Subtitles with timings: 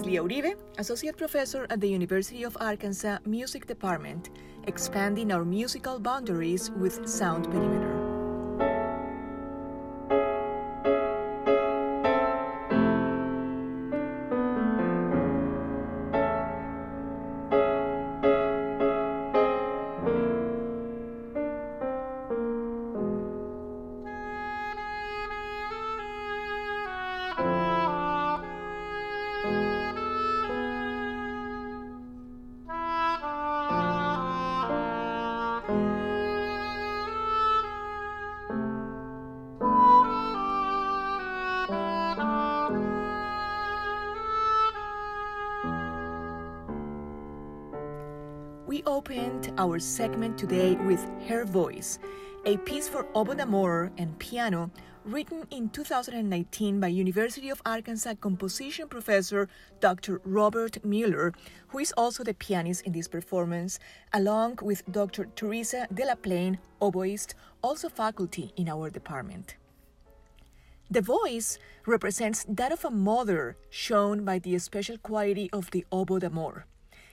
[0.00, 4.30] Lia Uribe, Associate Professor at the University of Arkansas Music Department,
[4.66, 8.01] expanding our musical boundaries with Sound Perimeter.
[49.12, 51.98] Opened our segment today with Her Voice,
[52.46, 54.70] a piece for oboe d'amore and piano
[55.04, 60.22] written in 2019 by University of Arkansas composition professor Dr.
[60.24, 61.34] Robert Mueller,
[61.68, 63.78] who is also the pianist in this performance,
[64.14, 65.26] along with Dr.
[65.36, 69.56] Teresa De La Delaplain, oboist, also faculty in our department.
[70.90, 76.18] The voice represents that of a mother shown by the special quality of the oboe
[76.18, 76.64] d'amore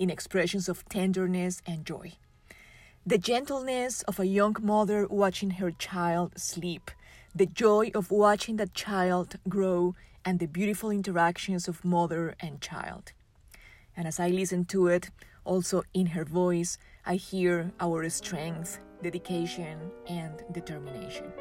[0.00, 2.14] in expressions of tenderness and joy.
[3.06, 6.90] The gentleness of a young mother watching her child sleep,
[7.34, 13.12] the joy of watching that child grow, and the beautiful interactions of mother and child.
[13.96, 15.10] And as I listen to it,
[15.44, 21.32] also in her voice, I hear our strength, dedication, and determination.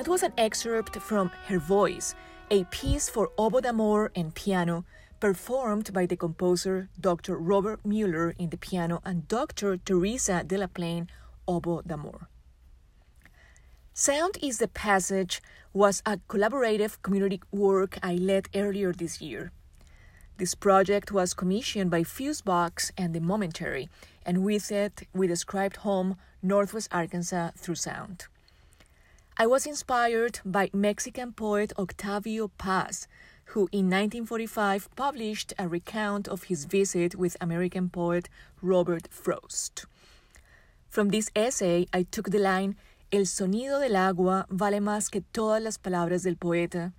[0.00, 2.14] That was an excerpt from Her Voice,
[2.50, 4.86] a piece for oboe d'amore and piano
[5.20, 7.36] performed by the composer Dr.
[7.36, 9.76] Robert Mueller in the piano and Dr.
[9.76, 11.08] Teresa Delaplain
[11.46, 12.28] oboe d'amore.
[13.92, 15.42] Sound is the Passage
[15.74, 19.52] was a collaborative community work I led earlier this year.
[20.38, 23.90] This project was commissioned by Fusebox and The Momentary,
[24.24, 28.28] and with it, we described home Northwest Arkansas through sound.
[29.40, 33.08] I was inspired by Mexican poet Octavio Paz,
[33.46, 38.28] who in 1945 published a recount of his visit with American poet
[38.60, 39.86] Robert Frost.
[40.90, 42.76] From this essay, I took the line
[43.10, 46.92] El sonido del agua vale más que todas las palabras del poeta.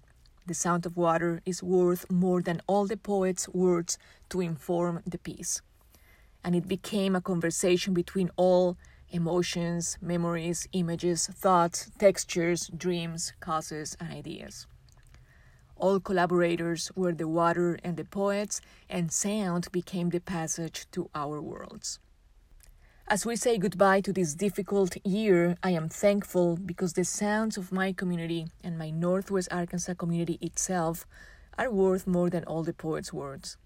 [0.48, 5.20] The sound of water is worth more than all the poet's words to inform the
[5.20, 5.62] piece.
[6.44, 8.78] And it became a conversation between all
[9.12, 14.68] emotions, memories, images, thoughts, textures, dreams, causes, and ideas.
[15.76, 21.42] All collaborators were the water and the poets, and sound became the passage to our
[21.42, 22.00] worlds.
[23.08, 27.72] As we say goodbye to this difficult year, I am thankful because the sounds of
[27.72, 31.06] my community and my Northwest Arkansas community itself
[31.58, 33.58] are worth more than all the poets' words.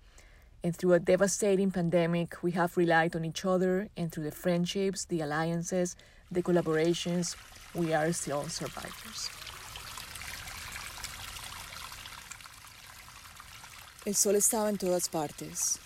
[0.65, 5.05] And through a devastating pandemic, we have relied on each other, and through the friendships,
[5.05, 5.95] the alliances,
[6.31, 7.35] the collaborations,
[7.75, 9.29] we are still survivors.
[14.07, 15.77] El sol estaba en todas partes.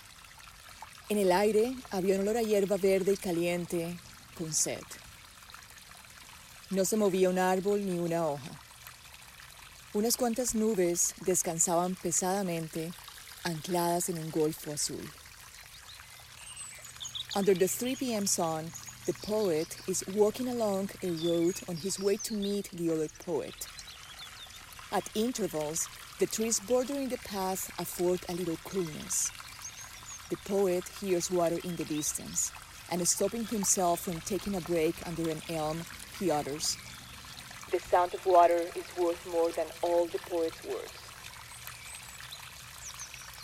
[1.09, 3.98] En el aire había un olor a hierba verde y caliente
[4.38, 4.86] con sed.
[6.69, 8.51] No se movía un árbol ni una hoja.
[9.94, 12.94] Unas cuantas nubes descansaban pesadamente
[13.44, 15.03] ancladas en un golfo azul.
[17.36, 18.25] Under the 3 p.m.
[18.25, 18.71] sun,
[19.06, 23.68] the poet is walking along a road on his way to meet the other poet.
[24.91, 25.88] At intervals,
[26.19, 29.31] the trees bordering the path afford a little coolness.
[30.30, 32.51] The poet hears water in the distance,
[32.91, 35.81] and stopping himself from taking a break under an elm,
[36.19, 36.77] he utters,
[37.71, 40.99] The sound of water is worth more than all the poet's words.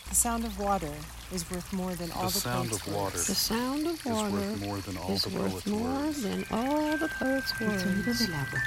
[0.10, 0.92] The sound of water
[1.34, 2.98] is worth more than all the, the sound poet's of words.
[3.04, 3.18] water.
[3.18, 6.22] The sound of water is worth more than all is the worth poet's more words.
[6.24, 7.84] than all the poet's words.
[7.84, 8.20] El sonido words.
[8.28, 8.62] del agua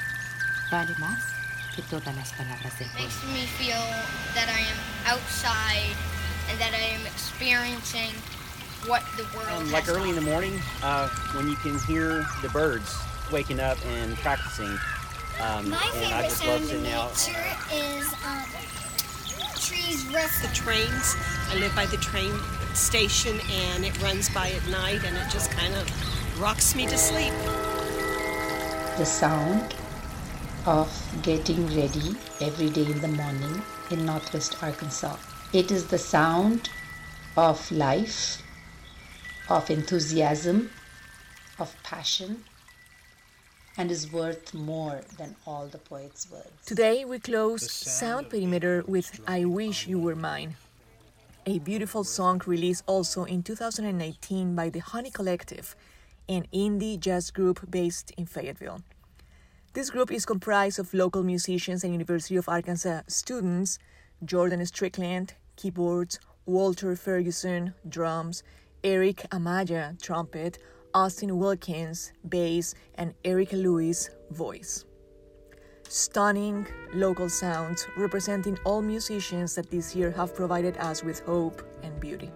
[0.71, 1.23] vale más
[1.75, 3.81] que todas las palabras del makes me feel
[4.35, 5.97] that I am outside
[6.51, 8.13] and that I am experiencing
[8.87, 12.27] what the world Um, has like early in the morning, uh, when you can hear
[12.43, 12.95] the birds
[13.33, 14.79] waking up and practicing.
[15.41, 17.11] Um, My and I favorite just love sound in sitting out.
[17.15, 18.45] nature is um,
[19.61, 20.49] trees rustling.
[20.49, 21.17] the trains.
[21.51, 22.33] I live by the train
[22.75, 26.97] station and it runs by at night and it just kind of rocks me to
[26.97, 27.33] sleep.
[28.99, 29.75] the sound
[30.67, 30.89] of
[31.23, 35.17] getting ready every day in the morning in Northwest Arkansas.
[35.53, 36.69] It is the sound
[37.37, 38.43] of life,
[39.49, 40.71] of enthusiasm,
[41.59, 42.45] of passion,
[43.79, 46.51] and is worth more than all the poet's words.
[46.67, 50.57] Today we close Sound Perimeter with I Wish You Were Mine,
[51.47, 55.77] a beautiful song released also in 2019 by the Honey Collective,
[56.29, 58.83] an indie jazz group based in Fayetteville.
[59.75, 63.79] This group is comprised of local musicians and University of Arkansas students
[64.25, 68.43] Jordan Strickland, keyboards, Walter Ferguson, drums,
[68.83, 70.59] Eric Amaya, trumpet,
[70.95, 74.85] Austin Wilkins, bass, and Erica Lewis, voice.
[75.89, 81.99] Stunning local sounds representing all musicians that this year have provided us with hope and
[82.01, 82.31] beauty.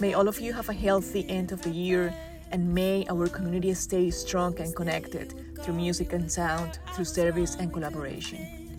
[0.00, 2.14] May all of you have a healthy end of the year,
[2.52, 7.70] and may our community stay strong and connected through music and sound, through service and
[7.70, 8.74] collaboration.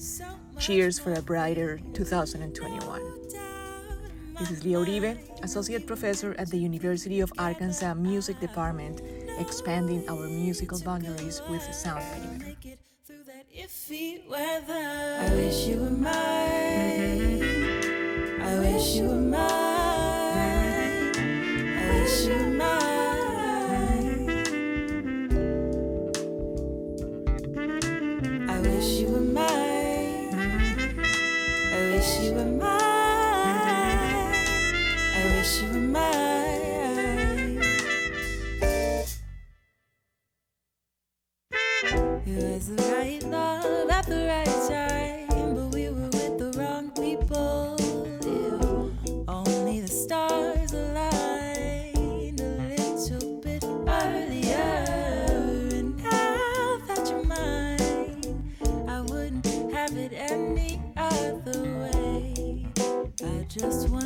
[0.57, 3.29] Cheers for a brighter 2021.
[4.39, 9.03] This is Lia Uribe, Associate Professor at the University of Arkansas Music Department,
[9.37, 12.57] expanding our musical boundaries with Sound Perimeter.
[15.21, 17.43] I wish you were mine.
[18.41, 21.13] I wish you were mine.
[21.85, 22.48] I wish you were.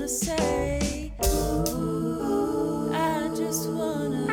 [0.04, 4.33] to say, ooh, I just wanna.